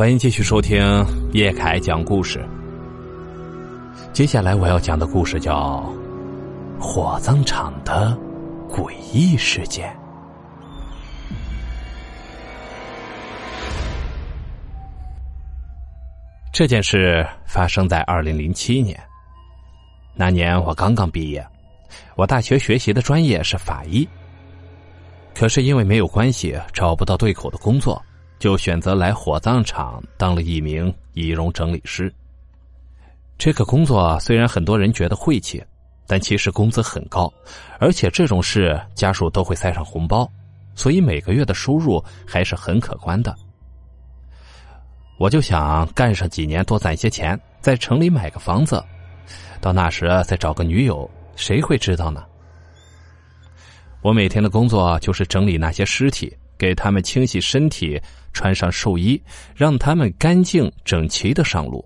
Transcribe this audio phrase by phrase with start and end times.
[0.00, 0.82] 欢迎继续收听
[1.34, 2.42] 叶凯讲故事。
[4.14, 5.84] 接下来我要讲的故事叫
[6.82, 8.18] 《火葬场的
[8.66, 9.90] 诡异事件》。
[16.50, 18.98] 这件事发生在二零零七年。
[20.14, 21.46] 那年我刚刚毕业，
[22.16, 24.08] 我大学学习的专业是法医。
[25.34, 28.02] 可是因为没有关系，找不到对口的工作，
[28.40, 32.12] 就选择来火葬场当了一名仪容整理师。
[33.38, 35.62] 这个工作虽然很多人觉得晦气，
[36.06, 37.32] 但其实工资很高，
[37.78, 40.28] 而且这种事家属都会塞上红包，
[40.74, 43.36] 所以每个月的收入还是很可观的。
[45.18, 48.82] 我就想干上几年，多攒些钱，在城里买个房子，
[49.60, 52.24] 到那时再找个女友，谁会知道呢？
[54.00, 57.98] 我每天的工作就是整理那些尸体，给他们清洗身体，
[58.34, 59.18] 穿上寿衣，
[59.56, 61.82] 让他们干净整齐的上路。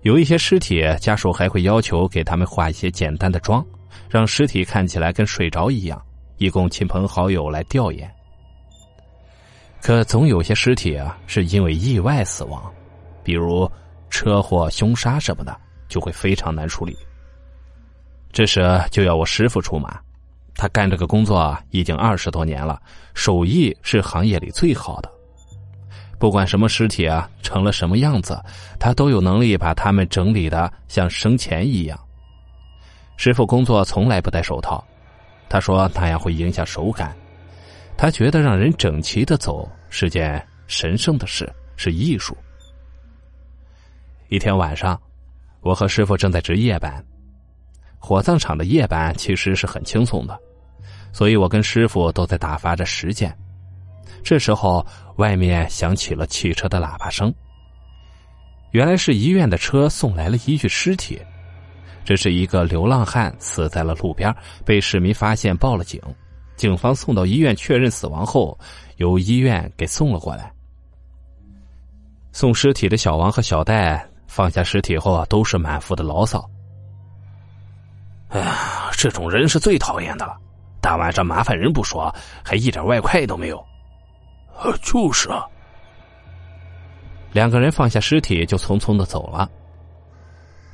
[0.00, 3.64] 有一些尸体，家属还会要求给他们化一些简单的妆，
[4.10, 6.02] 让尸体看起来跟睡着一样，
[6.38, 8.10] 以供亲朋好友来吊唁。
[9.80, 12.72] 可总有些尸体啊，是因为意外死亡，
[13.22, 13.70] 比如
[14.10, 15.56] 车祸、凶杀什么的，
[15.88, 16.96] 就会非常难处理。
[18.32, 18.60] 这时
[18.90, 20.00] 就要我师傅出马，
[20.62, 22.80] 他干这个工作已经二十多年了，
[23.14, 25.10] 手艺是行业里最好的。
[26.20, 28.40] 不管什么尸体啊，成了什么样子，
[28.78, 31.98] 他都有能力把他们整理的像生前一样。
[33.16, 34.84] 师傅工作从来不戴手套，
[35.48, 37.12] 他说那样会影响手感。
[37.96, 42.36] 他觉得让人整齐的走是件神圣的事，是艺术。
[44.28, 44.96] 一天晚上，
[45.60, 47.04] 我和师傅正在值夜班。
[47.98, 50.40] 火葬场的夜班其实是很轻松的，
[51.12, 53.32] 所以我跟师傅都在打发着时间。
[54.24, 54.84] 这时候，
[55.16, 57.32] 外面响起了汽车的喇叭声。
[58.70, 61.20] 原来是医院的车送来了一具尸体，
[62.04, 66.00] 这是一个流浪汉死在了路边，被市民发现报了警。
[66.56, 68.58] 警方送到医院确认死亡后，
[68.96, 70.52] 由医院给送了过来。
[72.30, 76.48] 送尸体的小王和小戴放下尸体后，都是满腹的牢骚。
[78.28, 80.38] 哎呀，这种人是最讨厌的了！
[80.92, 82.14] 大晚上麻烦人不说，
[82.44, 83.64] 还一点外快都没有。
[84.82, 85.42] 就是啊。
[87.32, 89.50] 两个人放下尸体就匆匆的走了。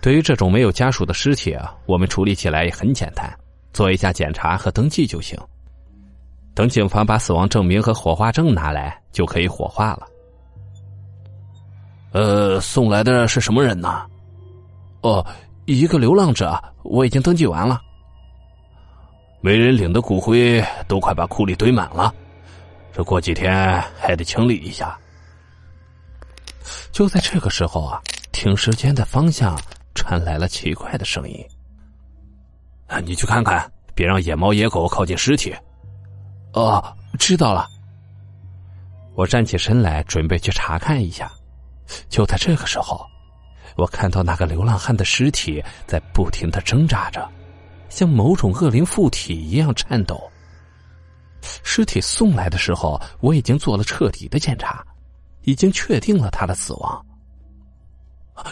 [0.00, 3.28] 对于这种没有家属的尸体啊，我们处理起来也很简单，
[3.72, 5.36] 做一下检查和登记就行。
[6.54, 10.06] 等警方把死亡证明和火化证拿来，就可以火化了。
[12.12, 14.06] 呃，送来的是什么人呢？
[15.00, 15.26] 哦，
[15.64, 17.80] 一个流浪者，我已经登记完了。
[19.44, 22.10] 没人领的骨灰都快把库里堆满了，
[22.94, 24.98] 这过几天还得清理一下。
[26.90, 28.00] 就在这个时候啊，
[28.32, 29.54] 停尸间的方向
[29.94, 31.46] 传来了奇怪的声音。
[32.86, 35.54] 啊，你去看看，别让野猫野狗靠近尸体。
[36.54, 36.82] 哦，
[37.18, 37.68] 知道了。
[39.14, 41.30] 我站起身来，准备去查看一下。
[42.08, 43.06] 就在这个时候，
[43.76, 47.30] 我看到那个流浪汉的尸体在不停的挣扎着，
[47.94, 50.20] 像某种恶灵附体一样颤抖。
[51.62, 54.84] 尸体送来的时候，我已经做了彻底的检查，
[55.42, 57.06] 已经确定了他的死亡。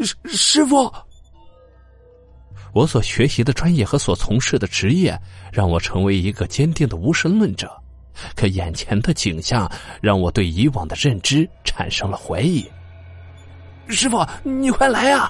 [0.00, 0.92] 师师傅。
[2.72, 5.18] 我所学习的专业和所从事的职业，
[5.52, 7.70] 让我成为一个坚定的无神论者。
[8.36, 9.68] 可眼前的景象
[10.00, 12.64] 让我对以往的认知产生了怀疑。
[13.88, 15.28] 师傅，你快来呀！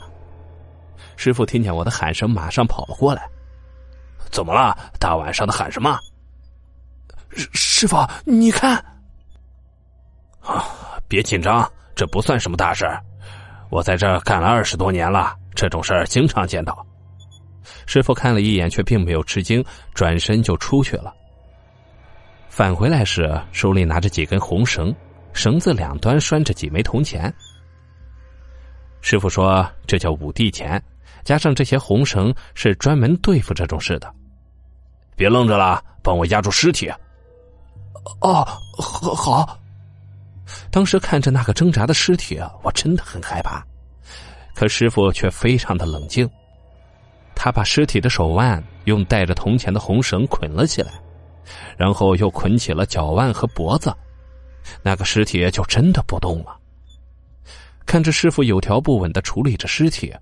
[1.16, 3.26] 师傅听见我的喊声，马上跑了过来。
[4.30, 4.76] 怎么了？
[4.98, 5.98] 大晚上的喊什么？
[7.52, 8.76] 师傅，你看。
[10.40, 10.64] 啊，
[11.08, 12.86] 别紧张，这不算什么大事
[13.70, 16.86] 我在这干了二十多年了，这种事儿经常见到。
[17.86, 19.64] 师傅看了一眼，却并没有吃惊，
[19.94, 21.14] 转身就出去了。
[22.48, 24.94] 返回来时，手里拿着几根红绳，
[25.32, 27.34] 绳子两端拴着几枚铜钱。
[29.00, 30.82] 师傅说：“这叫五帝钱，
[31.24, 34.12] 加上这些红绳，是专门对付这种事的。”
[35.16, 36.92] 别愣着了，帮我压住尸体。
[38.20, 38.44] 哦，
[38.78, 39.14] 好。
[39.14, 39.58] 好。
[40.70, 43.64] 当时看着那个挣扎的尸体，我真的很害怕，
[44.54, 46.28] 可师傅却非常的冷静。
[47.34, 50.92] 他把尸体的手腕用带着铜钱的红绳捆了起来，
[51.76, 53.94] 然后又捆起了脚腕和脖子，
[54.82, 56.56] 那个尸体就真的不动了。
[57.86, 60.14] 看着师傅有条不紊的处理着尸体，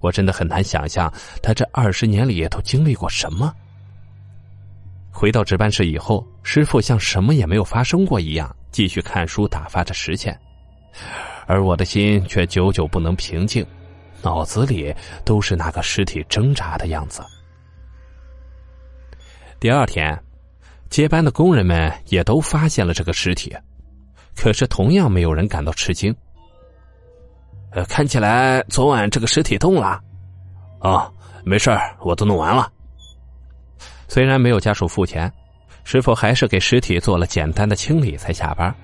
[0.00, 1.12] 我真的很难想象
[1.42, 3.52] 他这二十年里都经历过什么。
[5.10, 10.38] 回到值班室以后，师傅像什么也没有发生过一样，继续看书打发着时间。
[11.46, 13.64] 而我的心却久久不能平静，
[14.22, 14.94] 脑子里
[15.24, 17.22] 都是那个尸体挣扎的样子。
[19.58, 20.22] 第二天，
[20.90, 23.56] 接班的工人们也都发现了这个尸体，
[24.34, 26.14] 可是同样没有人感到吃惊。
[27.84, 30.00] 看起来昨晚这个尸体动了。
[30.80, 31.12] 哦，
[31.44, 31.70] 没事
[32.00, 32.72] 我都弄完了。
[34.08, 35.32] 虽然没有家属付钱，
[35.84, 38.74] 师傅还是给尸体做了简单的清理才下班。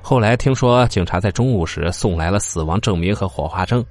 [0.00, 3.84] 后来听说警察在中午时送来了死亡证明和火化证，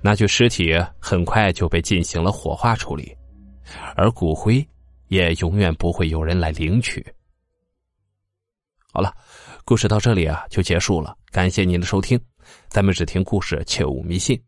[0.00, 3.16] 那具尸体很快就被进行了火化处理，
[3.96, 4.66] 而骨灰
[5.08, 7.04] 也永远不会有人来领取。
[8.92, 9.14] 好了，
[9.64, 12.20] 故事到这里啊就结束了，感谢您的收听，
[12.68, 14.40] 咱们只听故事，切勿迷信。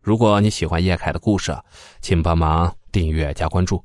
[0.00, 1.56] 如果你喜欢叶凯的故事，
[2.00, 3.82] 请帮忙订阅加关注。